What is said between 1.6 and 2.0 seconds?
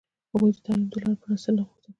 غوښتل.